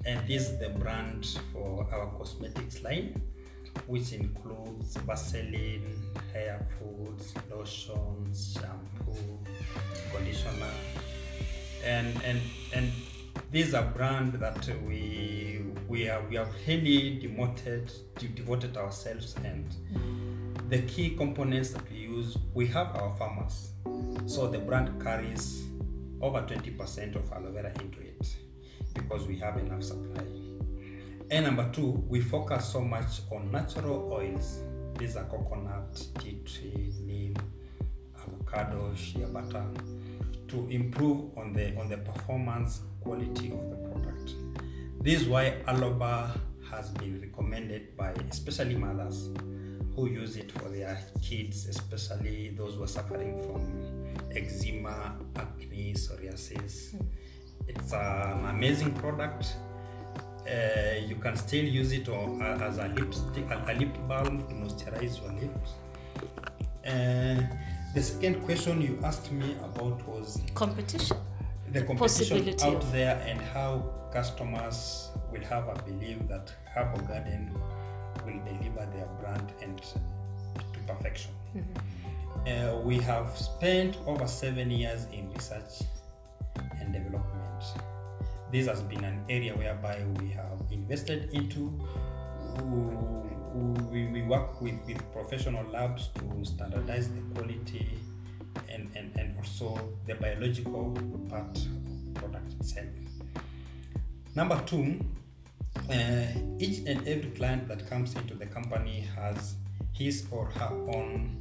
and 0.05 0.27
this 0.27 0.51
is 0.51 0.59
the 0.59 0.71
brand 0.71 1.39
for 1.53 1.87
our 1.93 2.07
cosmetics 2.19 2.83
line, 2.83 3.23
which 3.87 4.13
includes 4.13 4.97
Vaseline, 4.97 5.97
hair 6.33 6.67
foods, 6.79 7.35
lotions, 7.51 8.59
shampoo, 8.59 9.39
conditioner, 10.13 10.75
and 11.85 12.21
and 12.25 12.41
and 12.75 12.93
this 13.51 13.69
is 13.69 13.75
a 13.75 13.83
brand 13.83 14.35
that 14.35 14.67
we 14.87 15.61
we 15.89 16.09
are 16.09 16.23
we 16.29 16.37
have 16.37 16.49
really 16.67 17.19
devoted 17.19 17.93
devoted 18.35 18.77
ourselves 18.77 19.37
and 19.45 19.75
the 20.71 20.81
key 20.83 21.11
components 21.11 21.71
that 21.71 21.83
we 21.91 21.99
use 21.99 22.39
we 22.55 22.67
have 22.67 22.97
our 22.97 23.15
farmers. 23.17 23.73
So 24.27 24.49
the 24.49 24.59
brand 24.59 25.03
carries 25.03 25.67
over 26.23 26.41
20% 26.41 27.17
of 27.17 27.31
aloe 27.33 27.53
vera 27.53 27.73
into 27.81 28.01
it 28.01 28.35
because 28.95 29.27
we 29.27 29.37
have 29.39 29.59
enough 29.59 29.83
supply. 29.83 30.25
And 31.31 31.45
number 31.45 31.71
two 31.73 32.03
we 32.09 32.21
focus 32.21 32.73
so 32.73 32.81
much 32.81 33.21
on 33.31 33.51
natural 33.51 34.11
oils. 34.13 34.61
These 34.99 35.17
are 35.17 35.25
coconut 35.25 36.07
tea 36.19 36.41
tree 36.47 36.93
neem 37.05 37.37
avocado 38.17 38.95
shea 38.95 39.25
butter 39.25 39.67
to 40.49 40.69
improve 40.71 41.37
on 41.37 41.53
the 41.53 41.75
on 41.77 41.89
the 41.89 41.99
performance 41.99 42.81
quality 43.03 43.53
of 43.53 43.71
the 43.71 43.77
product. 43.89 44.35
This 45.01 45.23
is 45.23 45.29
why 45.29 45.57
aloba 45.67 46.39
has 46.71 46.91
been 46.91 47.21
recommended 47.21 47.97
by 47.97 48.13
especially 48.31 48.77
mothers 48.77 49.31
who 49.95 50.09
use 50.09 50.37
it 50.37 50.51
for 50.53 50.69
their 50.71 50.99
kids 51.21 51.67
especially 51.69 52.55
those 52.57 52.77
who 52.77 52.83
are 52.83 52.89
suffering 52.89 53.39
from 53.45 53.63
eczema 54.35 55.17
acne 55.37 55.93
psoriasis. 55.95 56.95
It's 57.69 57.93
an 57.93 58.47
amazing 58.47 58.95
product. 58.95 59.57
Uh, 60.47 60.99
you 61.07 61.15
can 61.17 61.37
still 61.37 61.65
use 61.65 61.93
it 61.93 62.09
or, 62.09 62.43
uh, 62.43 62.59
as 62.59 62.79
a 62.79 62.89
lipstick 62.89 63.49
a, 63.51 63.65
a 63.69 63.75
lip 63.75 63.97
balm 64.09 64.43
to 64.49 64.55
moisturize 64.55 65.23
your 65.23 65.33
lips. 65.41 65.71
Uh, 66.85 67.41
the 67.95 68.03
second 68.03 68.43
question 68.43 68.81
you 68.83 68.99
asked 69.05 69.31
me 69.31 69.55
about 69.63 70.07
was 70.09 70.41
Competition. 70.55 71.17
The 71.73 71.83
competition 71.83 72.55
out 72.63 72.93
there 72.93 73.23
and 73.27 73.41
how 73.41 73.83
customers 74.13 75.11
will 75.33 75.43
have 75.45 75.69
a 75.69 75.83
belief 75.83 76.19
that 76.29 76.53
Herbal 76.75 77.01
Garden 77.07 77.51
will 78.27 78.41
deliver 78.45 78.87
their 78.95 79.09
brand 79.21 79.53
and 79.63 79.81
to 79.81 80.81
perfection. 80.87 81.33
Uh, 82.47 82.79
we 82.85 82.99
have 82.99 83.37
spent 83.39 83.97
over 84.07 84.27
seven 84.27 84.71
years 84.71 85.07
in 85.13 85.33
research 85.33 85.81
and 86.79 86.93
development. 86.93 87.65
This 88.51 88.67
has 88.67 88.83
been 88.83 89.05
an 89.05 89.25
area 89.31 89.55
whereby 89.55 90.03
we 90.21 90.29
have 90.31 90.61
invested 90.71 91.31
into. 91.33 91.73
We, 93.91 94.07
we 94.07 94.23
work 94.23 94.61
with, 94.61 94.75
with 94.87 95.01
professional 95.13 95.65
labs 95.71 96.09
to 96.17 96.45
standardize 96.45 97.09
the 97.11 97.21
quality 97.35 97.87
and, 98.69 98.91
and, 98.95 99.13
and 99.17 99.37
also 99.37 99.79
the 100.07 100.15
biological 100.15 100.97
part 101.29 101.57
of 101.57 102.15
the 102.15 102.21
product 102.21 102.53
itself. 102.61 102.87
Number 104.35 104.61
two, 104.67 105.01
uh, 105.91 106.27
each 106.59 106.81
and 106.87 107.07
every 107.07 107.31
client 107.31 107.69
that 107.69 107.89
comes 107.89 108.15
into 108.15 108.35
the 108.35 108.47
company 108.47 109.07
has 109.17 109.57
his 109.93 110.27
or 110.31 110.47
her 110.47 110.71
own 110.95 111.37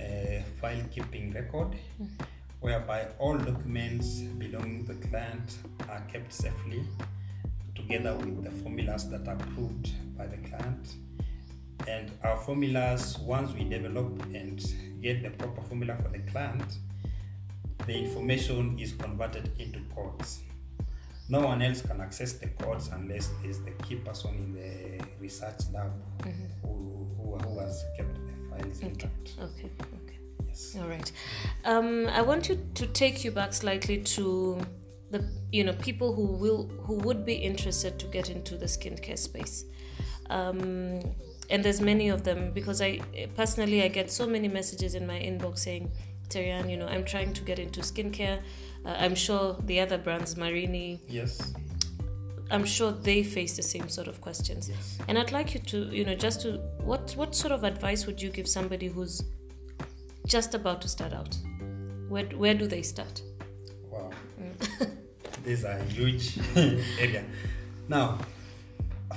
uh, 0.00 0.42
file 0.60 0.82
keeping 0.90 1.32
record 1.32 1.76
whereby 2.60 3.06
all 3.18 3.36
documents 3.36 4.20
belonging 4.38 4.86
to 4.86 4.94
the 4.94 5.08
client 5.08 5.58
are 5.88 6.00
kept 6.12 6.32
safely 6.32 6.82
together 7.74 8.14
with 8.16 8.42
the 8.42 8.50
formulas 8.62 9.08
that 9.10 9.26
are 9.28 9.34
approved 9.34 9.90
by 10.16 10.26
the 10.26 10.36
client 10.48 10.94
and 11.86 12.10
our 12.24 12.36
formulas 12.38 13.18
once 13.18 13.52
we 13.52 13.64
develop 13.64 14.10
and 14.34 14.74
get 15.02 15.22
the 15.22 15.30
proper 15.30 15.60
formula 15.62 15.96
for 16.02 16.08
the 16.08 16.18
client 16.30 16.78
the 17.86 17.94
information 17.94 18.78
is 18.78 18.92
converted 18.92 19.50
into 19.58 19.78
codes 19.94 20.40
no 21.28 21.40
one 21.40 21.60
else 21.62 21.82
can 21.82 22.00
access 22.00 22.34
the 22.34 22.46
codes 22.62 22.88
unless 22.92 23.30
there's 23.42 23.58
the 23.60 23.70
key 23.84 23.96
person 23.96 24.30
in 24.36 24.54
the 24.54 25.04
research 25.20 25.60
lab 25.72 25.92
who, 26.62 27.06
who, 27.16 27.36
who 27.38 27.58
has 27.58 27.84
kept 27.96 28.14
the 28.14 28.48
files 28.48 28.78
Okay. 28.78 28.86
intact 28.88 29.34
Okay. 29.42 29.70
Okay. 30.02 30.18
yes 30.48 30.76
All 30.80 30.88
right. 30.88 31.10
Um, 31.64 32.06
I 32.08 32.22
want 32.22 32.48
you 32.48 32.58
to 32.74 32.86
take 32.86 33.24
you 33.24 33.30
back 33.32 33.52
slightly 33.52 33.98
to 34.02 34.60
the 35.10 35.28
you 35.52 35.64
know 35.64 35.72
people 35.74 36.14
who 36.14 36.26
will 36.26 36.68
who 36.82 36.94
would 36.94 37.24
be 37.26 37.34
interested 37.34 37.98
to 37.98 38.06
get 38.06 38.30
into 38.30 38.56
the 38.56 38.66
skincare 38.66 39.18
space. 39.18 39.64
Um, 40.30 41.00
and 41.50 41.64
there's 41.64 41.80
many 41.80 42.08
of 42.08 42.24
them 42.24 42.52
because 42.52 42.80
I 42.82 43.00
personally 43.36 43.82
I 43.82 43.88
get 43.88 44.10
so 44.10 44.26
many 44.26 44.48
messages 44.48 44.94
in 44.94 45.06
my 45.06 45.18
inbox 45.18 45.58
saying, 45.60 45.90
Terry 46.28 46.50
Ann, 46.50 46.68
you 46.68 46.76
know, 46.76 46.86
I'm 46.86 47.04
trying 47.04 47.32
to 47.34 47.42
get 47.42 47.58
into 47.58 47.80
skincare. 47.80 48.40
Uh, 48.84 48.96
I'm 48.98 49.14
sure 49.14 49.56
the 49.64 49.80
other 49.80 49.98
brands, 49.98 50.36
Marini, 50.36 51.00
yes 51.08 51.54
I'm 52.50 52.64
sure 52.64 52.92
they 52.92 53.22
face 53.22 53.56
the 53.56 53.62
same 53.62 53.88
sort 53.88 54.06
of 54.06 54.20
questions. 54.20 54.68
yes 54.68 54.98
And 55.08 55.18
I'd 55.18 55.32
like 55.32 55.54
you 55.54 55.60
to, 55.60 55.78
you 55.86 56.04
know, 56.04 56.14
just 56.14 56.42
to 56.42 56.58
what 56.80 57.14
what 57.16 57.34
sort 57.34 57.52
of 57.52 57.64
advice 57.64 58.06
would 58.06 58.22
you 58.22 58.30
give 58.30 58.48
somebody 58.48 58.86
who's 58.86 59.22
just 60.26 60.54
about 60.54 60.80
to 60.82 60.88
start 60.88 61.12
out? 61.12 61.36
Where 62.08 62.26
where 62.26 62.54
do 62.54 62.66
they 62.66 62.82
start? 62.82 63.22
Wow. 63.90 64.10
this 65.44 65.60
is 65.60 65.64
a 65.64 65.82
huge 65.84 66.38
area. 66.56 67.24
Now, 67.88 68.18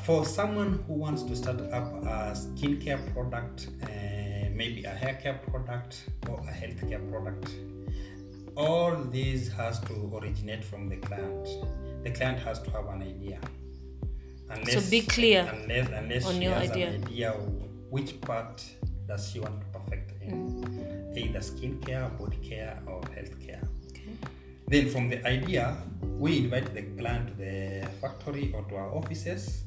for 0.03 0.25
someone 0.25 0.83
who 0.87 0.93
wants 0.93 1.23
to 1.23 1.35
start 1.35 1.61
up 1.71 1.91
a 2.03 2.33
skincare 2.35 3.11
product, 3.13 3.69
uh, 3.83 3.87
maybe 4.53 4.83
a 4.83 4.89
hair 4.89 5.15
care 5.15 5.41
product 5.49 6.09
or 6.29 6.39
a 6.39 6.51
healthcare 6.51 7.09
product, 7.11 7.49
all 8.55 8.95
this 8.95 9.47
has 9.49 9.79
to 9.81 10.19
originate 10.21 10.63
from 10.63 10.89
the 10.89 10.97
client. 10.97 11.47
The 12.03 12.11
client 12.11 12.39
has 12.39 12.59
to 12.59 12.71
have 12.71 12.87
an 12.87 13.01
idea. 13.01 13.39
So 14.71 14.81
be 14.89 15.01
clear 15.01 15.49
unless, 15.53 15.89
unless 15.89 16.25
on 16.25 16.35
she 16.35 16.43
your 16.43 16.53
has 16.53 16.71
idea. 16.71 16.89
an 16.89 17.03
idea 17.05 17.31
which 17.89 18.19
part 18.21 18.63
does 19.07 19.29
she 19.29 19.39
want 19.39 19.59
to 19.61 19.79
perfect 19.79 20.21
in, 20.21 21.13
either 21.15 21.39
skincare, 21.39 22.17
body 22.17 22.37
care, 22.37 22.79
or 22.87 23.01
healthcare. 23.01 23.67
Okay. 23.91 24.09
Then 24.67 24.89
from 24.89 25.09
the 25.09 25.25
idea, 25.25 25.77
we 26.01 26.39
invite 26.39 26.73
the 26.73 26.83
client 26.83 27.27
to 27.29 27.33
the 27.35 27.87
factory 28.01 28.51
or 28.55 28.63
to 28.69 28.75
our 28.75 28.91
offices 28.93 29.63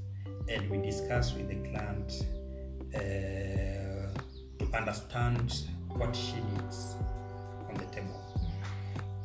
and 0.49 0.69
we 0.71 0.79
discuss 0.79 1.35
with 1.35 1.49
the 1.49 1.69
client 1.71 2.27
uh, 2.95 2.99
to 4.59 4.77
understand 4.77 5.63
what 5.89 6.15
she 6.15 6.35
needs 6.55 6.97
on 7.69 7.75
the 7.75 7.85
table. 7.87 8.21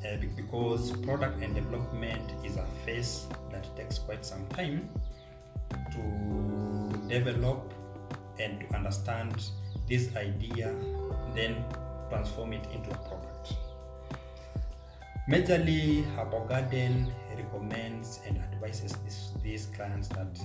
Uh, 0.06 0.18
because 0.36 0.92
product 0.98 1.42
and 1.42 1.56
development 1.56 2.32
is 2.46 2.56
a 2.56 2.66
phase 2.86 3.28
that 3.52 3.66
takes 3.76 3.98
quite 4.00 4.26
some 4.26 4.46
time 4.48 4.88
to 5.92 6.98
develop 7.08 7.74
and 8.40 8.60
to 8.62 8.76
understand 8.76 9.50
this 9.88 10.16
idea, 10.16 10.74
then 11.34 11.56
transform 12.10 12.54
it 12.54 12.66
into 12.74 12.90
a 12.92 12.98
product. 13.08 13.56
Majorly, 15.30 16.06
Herbal 16.16 16.46
Garden 16.46 17.12
recommends 17.36 18.22
and 18.26 18.38
advises 18.38 18.96
these 19.44 19.68
clients 19.76 20.08
that 20.10 20.40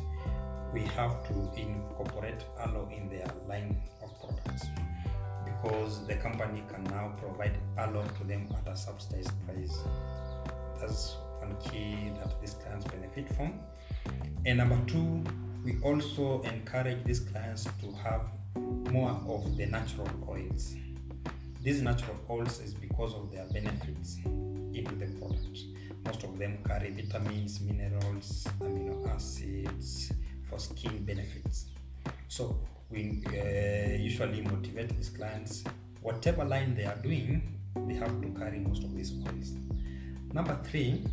we 0.73 0.81
have 0.97 1.27
to 1.29 1.35
incorporate 1.57 2.45
aloe 2.59 2.89
in 2.95 3.09
their 3.09 3.27
line 3.47 3.77
of 4.03 4.11
products 4.21 4.67
because 5.45 6.07
the 6.07 6.15
company 6.15 6.63
can 6.73 6.83
now 6.85 7.13
provide 7.19 7.57
aloe 7.77 8.05
to 8.19 8.25
them 8.25 8.49
at 8.57 8.73
a 8.73 8.77
subsidized 8.77 9.33
price. 9.47 9.79
That's 10.81 11.17
one 11.41 11.55
key 11.63 12.11
that 12.19 12.41
these 12.41 12.55
clients 12.55 12.87
benefit 12.87 13.29
from. 13.37 13.61
And 14.47 14.59
number 14.59 14.79
two, 14.87 15.23
we 15.63 15.79
also 15.83 16.41
encourage 16.43 17.05
these 17.05 17.21
clients 17.21 17.65
to 17.65 17.93
have 18.03 18.23
more 18.91 19.11
of 19.29 19.57
the 19.57 19.67
natural 19.67 20.09
oils. 20.29 20.75
These 21.63 21.83
natural 21.83 22.17
oils 22.31 22.61
is 22.61 22.75
because 22.75 23.15
of 23.15 23.31
their 23.31 23.45
benefits 23.47 24.17
into 24.25 24.95
the 24.97 25.07
product. 25.19 25.59
Most 26.07 26.25
of 26.25 26.37
them 26.39 26.59
carry 26.67 26.91
vitamins, 26.91 27.61
minerals, 27.61 28.49
amino 28.61 29.09
acids 29.15 30.13
for 30.53 30.59
skin 30.59 31.05
benefits. 31.05 31.67
So 32.29 32.59
we 32.91 33.23
uh, 33.27 33.97
usually 33.97 34.43
motivate 34.43 34.95
these 34.97 35.09
clients, 35.09 35.65
whatever 36.03 36.45
line 36.45 36.75
they 36.75 36.85
are 36.85 36.97
doing, 36.97 37.59
they 37.89 37.95
have 37.95 38.21
to 38.21 38.29
carry 38.39 38.59
most 38.59 38.85
of 38.85 38.95
these 38.95 39.13
oils. 39.27 39.53
Number 40.33 40.59
three, 40.65 41.05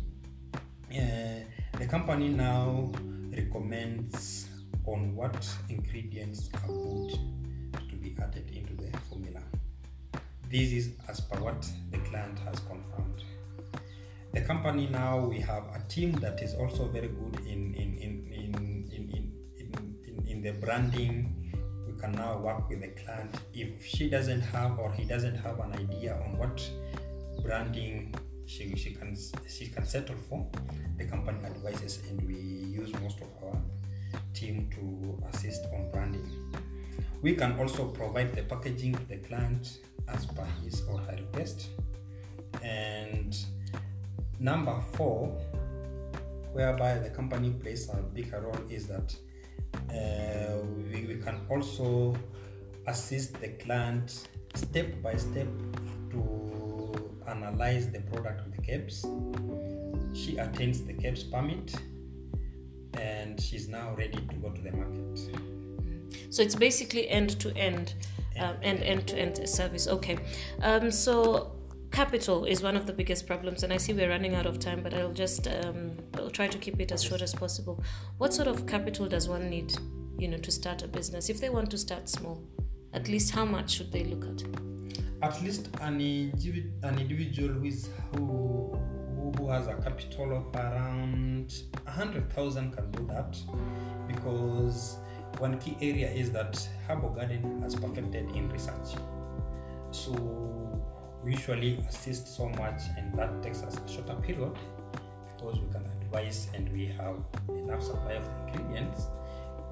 uh, 0.92 1.40
the 1.78 1.86
company 1.88 2.28
now 2.28 2.92
recommends 3.34 4.48
on 4.86 5.14
what 5.16 5.48
ingredients 5.68 6.50
are 6.54 6.66
good 6.66 7.18
to 7.88 7.96
be 7.96 8.14
added 8.22 8.50
into 8.54 8.74
the 8.74 8.96
formula. 9.08 9.40
This 10.50 10.72
is 10.72 10.90
as 11.08 11.20
per 11.20 11.40
what 11.40 11.66
the 11.90 11.98
client 11.98 12.38
has 12.40 12.58
confirmed. 12.60 13.24
The 14.32 14.42
company 14.42 14.88
now 14.88 15.18
we 15.18 15.40
have 15.40 15.64
a 15.74 15.80
team 15.88 16.12
that 16.20 16.42
is 16.42 16.54
also 16.54 16.86
very 16.88 17.08
good 17.08 17.40
in 17.46 17.74
in 17.74 17.98
in, 17.98 18.32
in, 18.32 18.69
in 20.40 20.54
the 20.54 20.58
branding. 20.58 21.52
We 21.86 22.00
can 22.00 22.12
now 22.12 22.38
work 22.38 22.68
with 22.68 22.80
the 22.80 22.88
client 22.88 23.34
if 23.52 23.84
she 23.84 24.08
doesn't 24.08 24.40
have 24.40 24.78
or 24.78 24.92
he 24.92 25.04
doesn't 25.04 25.36
have 25.36 25.58
an 25.60 25.72
idea 25.74 26.14
on 26.14 26.38
what 26.38 26.70
branding 27.42 28.14
she, 28.46 28.74
she 28.76 28.90
can 28.92 29.16
she 29.48 29.66
can 29.68 29.84
settle 29.84 30.16
for. 30.28 30.46
The 30.98 31.04
company 31.04 31.38
advises 31.44 32.02
and 32.08 32.22
we 32.26 32.34
use 32.34 32.92
most 33.00 33.20
of 33.20 33.28
our 33.42 33.60
team 34.34 34.70
to 34.76 35.28
assist 35.28 35.66
on 35.74 35.90
branding. 35.90 36.28
We 37.22 37.34
can 37.34 37.58
also 37.58 37.88
provide 37.88 38.34
the 38.34 38.42
packaging 38.42 38.94
to 38.94 39.04
the 39.08 39.18
client 39.18 39.78
as 40.08 40.24
per 40.26 40.46
his 40.64 40.82
or 40.88 40.98
her 40.98 41.16
request. 41.16 41.68
And 42.62 43.36
number 44.38 44.80
four, 44.94 45.28
whereby 46.52 46.98
the 46.98 47.10
company 47.10 47.50
plays 47.50 47.90
a 47.90 47.96
bigger 47.96 48.40
role, 48.40 48.64
is 48.70 48.86
that 48.88 49.14
uh, 49.90 50.58
we, 50.90 51.06
we 51.06 51.16
can 51.22 51.40
also 51.50 52.16
assist 52.86 53.40
the 53.40 53.48
client 53.48 54.28
step 54.54 55.02
by 55.02 55.14
step 55.16 55.48
to 56.10 57.10
analyze 57.28 57.90
the 57.90 58.00
product 58.00 58.50
the 58.56 58.62
KEBS. 58.62 59.04
She 60.16 60.38
attends 60.38 60.82
the 60.82 60.92
KEBS 60.92 61.30
permit 61.30 61.74
and 62.98 63.40
she's 63.40 63.68
now 63.68 63.94
ready 63.94 64.18
to 64.18 64.34
go 64.36 64.50
to 64.50 64.60
the 64.60 64.72
market. 64.72 65.18
So 66.30 66.42
it's 66.42 66.54
basically 66.54 67.08
end 67.08 67.38
to 67.40 67.56
end, 67.56 67.94
um, 68.38 68.56
and 68.62 68.82
end 68.82 69.06
to 69.08 69.18
end 69.18 69.48
service. 69.48 69.86
Okay. 69.86 70.18
Um, 70.62 70.90
so 70.90 71.52
capital 71.90 72.44
is 72.44 72.62
one 72.62 72.76
of 72.76 72.86
the 72.86 72.92
biggest 72.92 73.26
problems, 73.26 73.62
and 73.62 73.72
I 73.72 73.76
see 73.76 73.92
we're 73.92 74.08
running 74.08 74.34
out 74.34 74.46
of 74.46 74.58
time, 74.58 74.82
but 74.82 74.94
I'll 74.94 75.12
just 75.12 75.46
um, 75.48 75.96
I'll 76.14 76.30
try 76.30 76.48
to 76.48 76.58
keep 76.58 76.80
it 76.80 76.92
as 76.92 77.02
short 77.02 77.22
as 77.22 77.34
possible. 77.34 77.82
What 78.18 78.32
sort 78.32 78.48
of 78.48 78.66
capital 78.66 79.06
does 79.08 79.28
one 79.28 79.48
need, 79.50 79.72
you 80.18 80.28
know, 80.28 80.38
to 80.38 80.50
start 80.50 80.82
a 80.82 80.88
business? 80.88 81.28
If 81.28 81.40
they 81.40 81.50
want 81.50 81.70
to 81.70 81.78
start 81.78 82.08
small, 82.08 82.42
at 82.92 83.08
least 83.08 83.32
how 83.32 83.44
much 83.44 83.72
should 83.72 83.92
they 83.92 84.04
look 84.04 84.24
at? 84.24 84.44
At 85.22 85.42
least 85.42 85.68
an, 85.80 86.00
an 86.82 86.98
individual 86.98 87.48
who, 87.50 87.64
is, 87.66 87.90
who 88.14 88.78
who 89.36 89.48
has 89.50 89.66
a 89.66 89.74
capital 89.74 90.36
of 90.36 90.54
around 90.54 91.62
100,000 91.84 92.72
can 92.72 92.90
do 92.90 93.06
that 93.06 93.36
because 94.08 94.98
one 95.38 95.58
key 95.58 95.76
area 95.80 96.10
is 96.10 96.30
that 96.32 96.68
Herbal 96.88 97.10
Garden 97.10 97.62
has 97.62 97.74
perfected 97.74 98.30
in 98.34 98.48
research. 98.48 98.96
So 99.90 100.69
we 101.24 101.32
usually 101.32 101.78
assist 101.88 102.34
so 102.36 102.48
much 102.48 102.82
and 102.96 103.16
that 103.18 103.42
takes 103.42 103.62
us 103.62 103.76
a 103.76 103.88
shorter 103.92 104.14
period 104.14 104.52
because 105.36 105.58
we 105.60 105.72
can 105.72 105.84
advise 106.02 106.48
and 106.54 106.70
we 106.72 106.86
have 106.86 107.16
enough 107.48 107.82
supply 107.82 108.12
of 108.12 108.24
the 108.24 108.52
ingredients. 108.52 109.06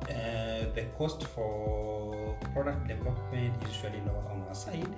Uh, 0.02 0.70
the 0.74 0.86
cost 0.96 1.24
for 1.24 2.36
product 2.52 2.86
development 2.86 3.54
is 3.64 3.76
usually 3.76 4.00
lower 4.06 4.24
on 4.30 4.44
our 4.48 4.54
side. 4.54 4.94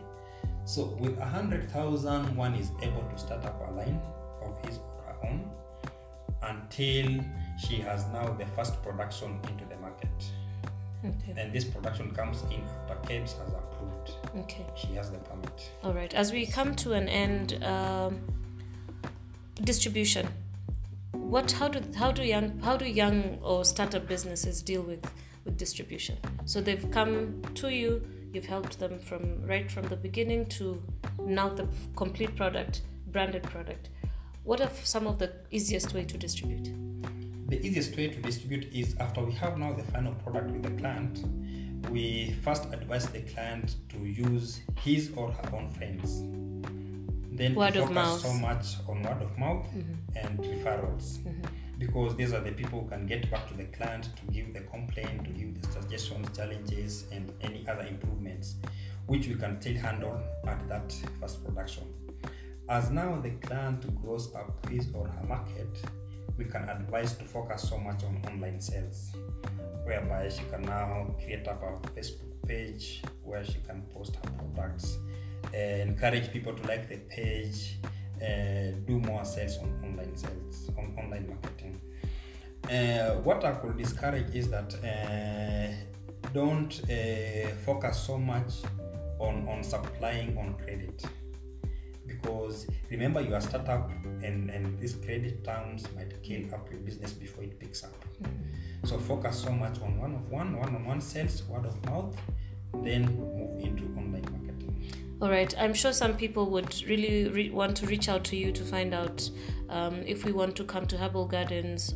So 0.64 0.97
with 1.00 1.19
a 1.19 1.25
hundred 1.25 1.71
thousand, 1.71 2.37
one 2.37 2.54
is 2.54 2.71
able 2.83 3.02
to 3.02 3.19
start 3.19 3.45
up 3.45 3.61
a 3.69 3.73
line 3.73 4.00
of 4.42 4.64
his 4.66 4.78
or 4.78 5.02
her 5.07 5.28
own 5.28 5.50
until 6.42 7.25
she 7.59 7.76
has 7.76 8.07
now 8.12 8.33
the 8.35 8.47
first 8.47 8.83
production 8.83 9.40
into 9.49 9.64
the 9.64 9.76
market. 9.76 10.09
Okay. 11.04 11.40
And 11.40 11.52
this 11.52 11.64
production 11.64 12.14
comes 12.14 12.42
in 12.50 12.62
after 12.88 12.95
KEBS 13.09 13.38
has 13.38 13.52
approved. 13.52 13.89
Okay. 14.36 14.67
She 14.76 14.89
has 14.95 15.10
the 15.10 15.19
permit. 15.19 15.71
All 15.82 15.93
right. 15.93 16.13
As 16.15 16.32
we 16.32 16.47
come 16.47 16.75
to 16.76 16.93
an 16.93 17.08
end, 17.08 17.63
um, 17.65 18.21
distribution. 19.63 20.28
What? 21.13 21.52
How 21.52 21.69
do 21.69 21.80
how 21.97 22.13
do 22.13 22.23
young 22.23 22.58
how 22.60 22.76
do 22.76 22.84
young 22.84 23.39
or 23.43 23.65
startup 23.65 24.06
businesses 24.06 24.63
deal 24.63 24.82
with 24.82 25.04
with 25.45 25.56
distribution? 25.56 26.19
So 26.45 26.60
they've 26.60 26.91
come 26.91 27.43
to 27.54 27.69
you. 27.69 28.02
You've 28.32 28.47
helped 28.47 28.78
them 28.78 29.00
from 29.00 29.45
right 29.47 29.71
from 29.71 29.89
the 29.89 29.97
beginning 29.97 30.47
to 30.58 30.80
now 31.19 31.49
the 31.49 31.67
complete 31.97 32.36
product, 32.36 32.82
branded 33.08 33.43
product. 33.43 33.89
What 34.45 34.60
are 34.60 34.71
some 34.84 35.06
of 35.06 35.19
the 35.19 35.32
easiest 35.50 35.93
way 35.95 36.04
to 36.04 36.17
distribute? 36.17 36.71
The 37.49 37.60
easiest 37.67 37.97
way 37.97 38.08
to 38.08 38.21
distribute 38.21 38.73
is 38.73 38.97
after 39.00 39.23
we 39.23 39.32
have 39.32 39.58
now 39.58 39.73
the 39.73 39.82
final 39.82 40.15
product 40.15 40.52
with 40.52 40.63
the 40.63 40.71
client, 40.71 41.25
we 41.88 42.32
first 42.43 42.64
advise 42.73 43.06
the 43.08 43.21
client 43.21 43.76
to 43.88 43.99
use 43.99 44.60
his 44.76 45.10
or 45.16 45.32
her 45.32 45.56
own 45.56 45.69
friends. 45.71 46.21
Then 47.32 47.54
Word 47.54 47.75
we 47.75 47.80
of 47.80 47.88
focus 47.88 47.95
mouth. 47.95 48.21
so 48.21 48.32
much 48.34 48.66
on 48.88 49.02
word 49.02 49.23
of 49.23 49.38
mouth 49.38 49.66
mm-hmm. 49.69 50.16
and 50.16 50.38
referrals 50.40 51.19
mm-hmm. 51.19 51.43
because 51.78 52.14
these 52.16 52.32
are 52.32 52.40
the 52.40 52.52
people 52.52 52.82
who 52.82 52.88
can 52.88 53.06
get 53.06 53.30
back 53.30 53.49
to 53.49 53.54
the 53.54 53.64
client 53.64 54.10
to 54.16 54.32
give 54.32 54.52
the 54.52 54.60
complaint, 54.60 55.25
to 55.25 55.30
give 55.30 55.60
the 55.60 55.73
suggestions, 55.73 56.36
challenges, 56.36 57.06
and 57.12 57.32
any 57.40 57.66
other 57.69 57.86
improvements, 57.86 58.56
which 59.06 59.26
we 59.28 59.34
can 59.34 59.60
still 59.60 59.76
handle 59.76 60.21
at 60.47 60.69
that 60.69 60.95
first 61.21 61.45
production. 61.45 61.84
As 62.69 62.90
now 62.90 63.19
the 63.21 63.30
client 63.30 64.02
grows 64.02 64.34
up 64.34 64.66
his 64.69 64.88
or 64.95 65.08
her 65.08 65.26
market, 65.26 65.82
we 66.41 66.47
can 66.47 66.67
advise 66.71 67.13
to 67.13 67.25
focus 67.25 67.69
so 67.69 67.76
much 67.76 68.03
on 68.03 68.19
online 68.26 68.59
sales, 68.59 69.13
whereby 69.85 70.26
she 70.31 70.43
can 70.50 70.63
now 70.63 71.15
create 71.23 71.47
up 71.47 71.63
a 71.63 71.89
Facebook 71.91 72.33
page 72.49 73.03
where 73.23 73.45
she 73.45 73.59
can 73.69 73.83
post 73.95 74.17
her 74.17 74.31
products, 74.39 74.97
uh, 75.55 75.59
encourage 75.59 76.33
people 76.33 76.55
to 76.55 76.67
like 76.67 76.89
the 76.89 76.97
page, 77.15 77.76
uh, 78.23 78.73
do 78.87 78.99
more 79.00 79.23
sales 79.23 79.59
on 79.59 79.69
online 79.85 80.17
sales, 80.17 80.71
on 80.79 80.97
online 80.99 81.29
marketing. 81.29 81.79
Uh, 82.65 83.21
what 83.21 83.45
I 83.45 83.53
could 83.53 83.76
discourage 83.76 84.35
is 84.35 84.49
that 84.49 84.71
don't 86.33 86.73
focus 87.67 88.00
so 88.07 88.17
much 88.17 88.53
on, 89.19 89.47
on 89.47 89.63
supplying 89.63 90.39
on 90.39 90.55
credit 90.55 91.05
because 92.21 92.67
remember 92.91 93.21
you 93.21 93.35
are 93.35 93.39
a 93.39 93.43
startup 93.43 93.91
and, 94.23 94.50
and 94.50 94.78
these 94.78 94.95
credit 94.95 95.45
terms 95.45 95.87
might 95.97 96.23
kill 96.23 96.52
up 96.54 96.71
your 96.71 96.80
business 96.80 97.13
before 97.13 97.45
it 97.45 97.59
picks 97.59 97.85
up. 97.85 97.95
So 98.85 98.99
focus 98.99 99.43
so 99.43 99.52
much 99.52 99.80
on 99.83 99.99
one 99.99 100.15
of 100.15 100.30
one, 100.30 100.59
one 100.59 100.75
on 100.75 100.85
one 100.85 101.00
sales, 101.00 101.43
word 101.45 101.67
of 101.67 101.85
mouth, 101.87 102.17
then 102.83 103.04
move 103.17 103.61
into 103.61 103.85
online 103.97 104.23
marketing. 104.23 104.93
All 105.21 105.28
right. 105.28 105.54
I'm 105.59 105.75
sure 105.75 105.93
some 105.93 106.17
people 106.17 106.49
would 106.50 106.83
really 106.85 107.28
re- 107.28 107.50
want 107.50 107.76
to 107.78 107.87
reach 107.87 108.09
out 108.09 108.25
to 108.25 108.37
you 108.37 108.52
to 108.52 108.65
find 108.65 108.95
out 108.95 109.28
um, 109.69 110.02
if 110.06 110.25
we 110.25 110.33
want 110.33 110.56
to 110.56 110.65
come 110.65 110.87
to 110.87 110.97
Herbal 110.97 111.26
Gardens 111.26 111.95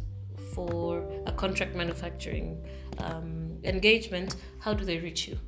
for 0.55 1.03
a 1.27 1.33
contract 1.33 1.75
manufacturing 1.75 2.63
um, 2.99 3.59
engagement. 3.65 4.37
How 4.59 4.75
do 4.75 4.85
they 4.85 4.99
reach 4.99 5.27
you? 5.27 5.39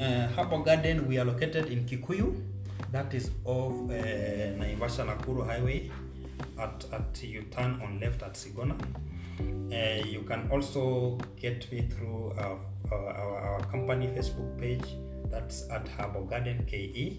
Uh, 0.00 0.28
Herbal 0.28 0.62
Garden, 0.62 1.06
we 1.06 1.18
are 1.18 1.24
located 1.24 1.66
in 1.66 1.84
Kikuyu, 1.84 2.42
that 2.92 3.14
is 3.14 3.30
off 3.44 3.72
uh, 3.90 3.94
Naivasha 4.60 5.04
Nakuru 5.06 5.46
Highway. 5.46 5.90
At, 6.58 6.84
at 6.92 7.22
you 7.22 7.42
turn 7.50 7.80
on 7.82 8.00
left 8.00 8.22
at 8.22 8.34
Sigona. 8.34 8.76
Uh, 9.40 10.04
you 10.06 10.22
can 10.22 10.48
also 10.50 11.18
get 11.36 11.70
me 11.72 11.82
through 11.82 12.32
our, 12.38 12.58
our, 12.92 13.08
our, 13.08 13.40
our 13.40 13.60
company 13.66 14.06
Facebook 14.08 14.58
page. 14.58 14.84
That's 15.30 15.68
at 15.70 15.88
Herbal 15.88 16.24
Garden 16.24 16.64
KE. 16.66 17.18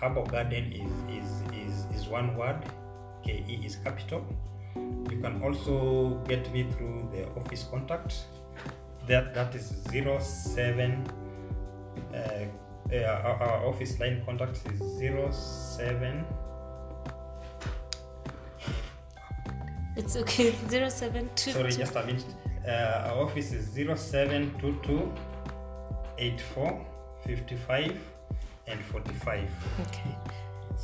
Herbal 0.00 0.26
Garden 0.26 0.72
is, 0.72 1.24
is, 1.24 1.30
is, 1.52 2.02
is 2.02 2.08
one 2.08 2.36
word. 2.36 2.56
KE 3.24 3.60
is 3.64 3.76
capital. 3.76 4.24
You 5.10 5.18
can 5.20 5.42
also 5.42 6.20
get 6.26 6.50
me 6.52 6.66
through 6.72 7.08
the 7.12 7.28
office 7.40 7.64
contact. 7.70 8.14
That 9.06 9.34
that 9.34 9.54
is 9.54 9.72
zero 9.90 10.18
seven. 10.20 11.06
Uh, 12.14 12.46
uh, 12.90 12.96
our, 12.96 13.42
our 13.42 13.66
office 13.66 13.98
line 14.00 14.22
contact 14.24 14.60
is 14.72 14.98
zero 14.98 15.30
seven. 15.30 16.24
It's 19.96 20.16
okay. 20.16 20.54
Zero 20.68 20.88
seven 20.88 21.28
two. 21.36 21.52
Sorry, 21.52 21.70
just 21.70 21.94
a 21.96 22.04
minute. 22.06 22.24
Uh, 22.66 23.10
our 23.12 23.24
office 23.24 23.52
is 23.52 23.66
0722 23.74 25.12
84 26.18 26.86
55 27.26 27.98
and 28.68 28.80
45. 28.80 29.50
Okay. 29.80 30.16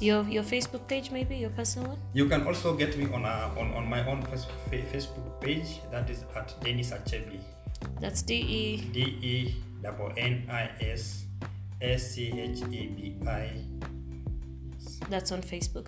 Your 0.00 0.22
your 0.28 0.42
Facebook 0.42 0.86
page 0.86 1.10
maybe 1.10 1.36
your 1.36 1.50
personal 1.50 1.88
one. 1.88 1.98
You 2.12 2.28
can 2.28 2.46
also 2.46 2.76
get 2.76 2.96
me 2.98 3.06
on 3.12 3.24
a, 3.24 3.50
on, 3.58 3.72
on 3.74 3.88
my 3.88 4.06
own 4.06 4.22
Facebook 4.70 5.40
page. 5.40 5.80
That 5.90 6.10
is 6.10 6.24
at 6.36 6.54
Dennis 6.62 6.90
Achebi. 6.90 7.40
That's 8.00 8.22
D 8.22 8.34
E. 8.34 8.76
D 8.92 9.00
E 9.00 9.54
double 9.82 10.12
N 10.16 10.46
I 10.50 10.70
S 10.80 11.24
S 11.80 12.12
C 12.12 12.32
H 12.38 12.62
E 12.70 12.86
B 12.86 13.16
I. 13.26 13.50
That's 15.08 15.32
on 15.32 15.40
Facebook. 15.42 15.86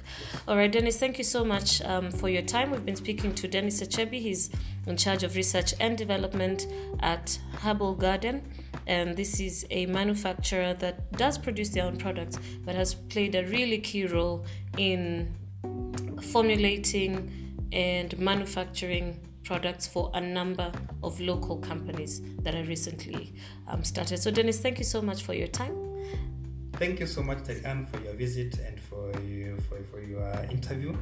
All 0.49 0.57
right, 0.57 0.71
Dennis, 0.71 0.99
thank 0.99 1.19
you 1.19 1.25
so 1.25 1.45
much 1.45 1.83
um, 1.83 2.11
for 2.11 2.29
your 2.29 2.43
time. 2.43 2.71
We've 2.71 2.85
been 2.85 2.97
speaking 2.97 3.35
to 3.35 3.49
Dennis 3.49 3.83
Achebi. 3.83 4.21
He's 4.21 4.51
in 4.87 4.97
charge 4.97 5.25
of 5.25 5.37
research 5.37 5.75
and 5.79 5.99
development 5.99 6.67
at 7.01 7.39
Herbal 7.63 7.97
Garden. 7.97 8.43
and 8.87 9.17
this 9.17 9.41
is 9.41 9.67
a 9.71 9.87
manufacturer 9.87 10.75
that 10.75 11.13
does 11.13 11.39
produce 11.39 11.71
their 11.71 11.85
own 11.85 11.97
products 11.97 12.39
but 12.65 12.75
has 12.75 12.95
played 12.95 13.35
a 13.35 13.45
really 13.47 13.79
key 13.79 14.07
role 14.07 14.45
in 14.77 15.33
formulating 16.33 17.31
and 17.73 18.19
manufacturing 18.19 19.19
products 19.51 19.89
for 19.89 20.13
a 20.15 20.21
number 20.21 20.71
of 21.03 21.21
local 21.21 21.57
companies 21.57 22.23
that 22.45 22.55
are 22.55 22.63
recently 22.63 23.35
um, 23.67 23.83
started. 23.83 24.17
So, 24.17 24.31
Dennis, 24.31 24.61
thank 24.61 24.79
you 24.79 24.85
so 24.85 25.03
much 25.03 25.25
for 25.25 25.35
your 25.35 25.49
time. 25.49 25.75
Thank 26.75 27.01
you 27.01 27.07
so 27.09 27.21
much, 27.21 27.43
Tegan, 27.43 27.87
for 27.87 27.99
your 28.01 28.13
visit 28.13 28.61
and 28.61 28.79
for 28.79 29.11
you, 29.23 29.59
for, 29.69 29.83
for 29.91 30.01
your 30.01 30.33
interview. 30.53 30.97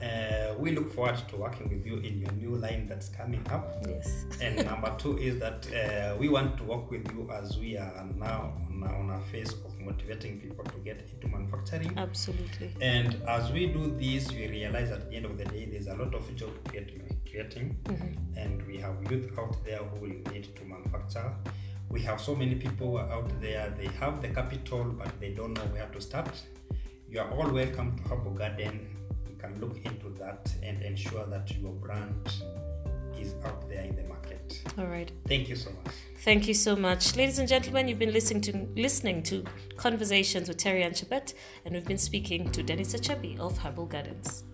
Uh, 0.00 0.54
we 0.58 0.70
look 0.70 0.94
forward 0.94 1.18
to 1.26 1.36
working 1.36 1.68
with 1.70 1.84
you 1.84 1.96
in 1.96 2.20
your 2.20 2.30
new 2.34 2.54
line 2.54 2.86
that's 2.86 3.08
coming 3.08 3.44
up. 3.50 3.84
Yes. 3.88 4.26
and 4.40 4.64
number 4.64 4.94
two 4.96 5.18
is 5.18 5.40
that 5.40 5.66
uh, 5.74 6.16
we 6.16 6.28
want 6.28 6.56
to 6.58 6.62
work 6.62 6.88
with 6.88 7.04
you 7.12 7.28
as 7.32 7.58
we 7.58 7.76
are 7.76 8.06
now 8.16 8.52
on, 8.70 8.84
on 8.84 9.10
a 9.10 9.20
phase 9.32 9.52
of 9.52 9.80
motivating 9.80 10.38
people 10.38 10.64
to 10.66 10.78
get 10.84 11.00
into 11.12 11.26
manufacturing. 11.36 11.92
Absolutely. 11.96 12.70
And 12.80 13.20
as 13.26 13.50
we 13.50 13.66
do 13.66 13.92
this, 13.98 14.30
we 14.30 14.46
realize 14.46 14.92
at 14.92 15.10
the 15.10 15.16
end 15.16 15.26
of 15.26 15.36
the 15.36 15.46
day, 15.46 15.64
there's 15.64 15.88
a 15.88 15.96
lot 15.96 16.14
of 16.14 16.36
job 16.36 16.50
creating, 17.32 17.76
Mm-hmm. 17.84 18.38
and 18.38 18.66
we 18.66 18.76
have 18.76 18.94
youth 19.10 19.30
out 19.38 19.56
there 19.64 19.78
who 19.78 20.00
will 20.00 20.32
need 20.32 20.54
to 20.54 20.64
manufacture. 20.64 21.32
We 21.90 22.00
have 22.02 22.20
so 22.20 22.34
many 22.34 22.54
people 22.54 22.98
out 22.98 23.30
there, 23.40 23.74
they 23.78 23.88
have 23.98 24.20
the 24.22 24.28
capital, 24.28 24.84
but 24.84 25.18
they 25.18 25.30
don't 25.30 25.54
know 25.54 25.66
where 25.74 25.86
to 25.86 26.00
start. 26.00 26.30
You 27.08 27.20
are 27.20 27.30
all 27.30 27.50
welcome 27.50 27.96
to 27.96 28.02
Herbal 28.04 28.32
Garden. 28.32 28.96
You 29.28 29.36
can 29.38 29.58
look 29.60 29.76
into 29.84 30.10
that 30.18 30.52
and 30.62 30.82
ensure 30.82 31.24
that 31.26 31.50
your 31.58 31.72
brand 31.72 32.14
is 33.18 33.34
out 33.44 33.68
there 33.68 33.82
in 33.84 33.96
the 33.96 34.04
market. 34.04 34.62
All 34.78 34.86
right. 34.86 35.10
Thank 35.26 35.48
you 35.48 35.56
so 35.56 35.70
much. 35.84 35.94
Thank 36.24 36.48
you 36.48 36.54
so 36.54 36.76
much. 36.76 37.16
Ladies 37.16 37.38
and 37.38 37.48
gentlemen, 37.48 37.88
you've 37.88 37.98
been 37.98 38.12
listening 38.12 38.40
to 38.42 38.66
listening 38.76 39.22
to 39.24 39.44
Conversations 39.76 40.48
with 40.48 40.56
Terry 40.58 40.82
Ann 40.84 40.92
Chebet, 40.92 41.34
and 41.64 41.74
we've 41.74 41.84
been 41.86 41.98
speaking 41.98 42.50
to 42.52 42.62
Dennis 42.62 42.94
Achebi 42.94 43.38
of 43.38 43.58
Herbal 43.58 43.86
Gardens. 43.86 44.44